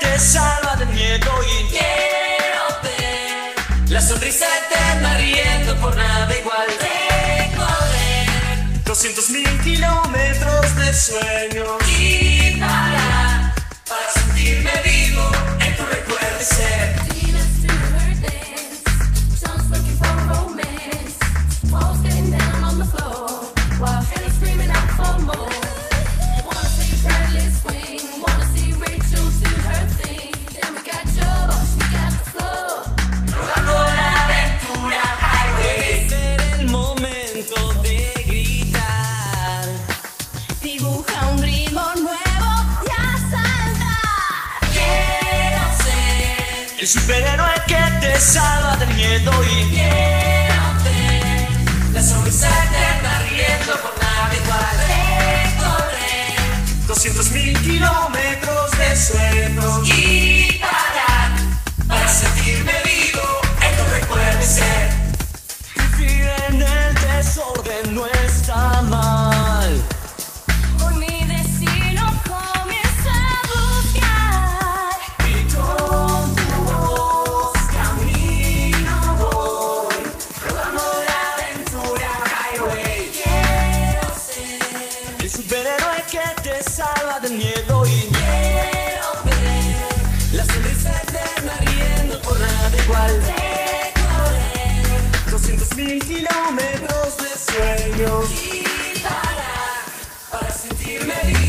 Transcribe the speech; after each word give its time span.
te 0.00 0.18
salva 0.18 0.76
del 0.76 0.88
miedo 0.88 1.30
y 1.42 1.68
quiero 1.68 2.64
ver 2.82 3.90
la 3.90 4.00
sonrisa 4.00 4.46
eterna 4.58 5.16
riendo 5.18 5.76
por 5.80 5.94
nada 5.96 6.36
igual. 6.38 6.66
Recorrer 6.80 8.26
200 8.84 9.30
mil 9.30 9.60
kilómetros 9.62 10.76
de 10.76 10.94
sueños 10.94 11.82
y 11.98 12.56
parar 12.60 13.54
para 13.88 14.10
sentirme 14.14 14.72
vivo 14.84 15.30
el 46.84 46.90
superhéroe 46.90 47.62
que 47.66 47.82
te 48.02 48.20
salva 48.20 48.76
del 48.76 48.92
miedo 48.94 49.32
y 49.44 49.74
ver 49.74 50.50
la 51.94 52.02
sonrisa 52.02 52.46
eterna 52.46 53.20
riendo 53.30 53.72
por 53.80 53.94
nada 54.02 54.34
igual. 54.42 54.76
recorrer 55.56 56.86
200 56.86 57.30
mil 57.30 57.58
kilómetros 57.62 58.70
de 58.72 58.96
sueños 58.96 59.33
El 85.44 85.50
superhéroe 85.50 86.02
que 86.10 86.42
te 86.42 86.62
salva 86.62 87.20
del 87.20 87.32
miedo 87.32 87.84
y 87.86 88.08
quiero 88.08 89.08
ver, 89.24 90.32
la 90.32 90.44
sonrisa 90.46 90.90
eterna 91.02 91.52
riendo 91.60 92.18
por 92.22 92.40
nada 92.40 92.70
igual. 92.82 93.22
recorrer 93.94 95.30
200 95.30 95.76
mil 95.76 96.02
kilómetros 96.02 97.16
de 97.18 97.52
sueños 97.52 98.24
y 98.30 99.00
parar. 99.00 99.84
para 100.30 100.50
sentirme 100.50 101.14
vivo 101.26 101.43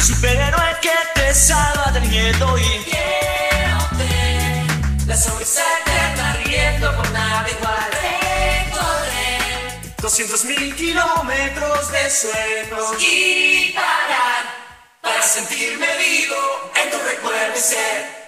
El 0.00 0.06
superhéroe 0.06 0.76
que 0.80 0.90
te 1.14 1.34
salva 1.34 1.92
del 1.92 2.02
miedo 2.08 2.56
y 2.56 2.62
quiero 2.84 3.78
ver, 3.98 5.06
la 5.06 5.14
sonrisa 5.14 5.60
eterna 5.82 6.36
riendo 6.42 6.96
por 6.96 7.10
nada 7.10 7.46
igual. 7.50 7.90
recorrer 8.64 9.96
200 10.00 10.44
mil 10.46 10.74
kilómetros 10.74 11.92
de 11.92 12.10
sueños 12.10 12.96
y 12.98 13.72
parar. 13.74 14.44
para 15.02 15.22
sentirme 15.22 15.86
vivo 15.98 16.72
en 16.82 16.90
tu 16.90 16.96
recuerdo 17.06 17.58
y 17.58 17.60
ser. 17.60 18.19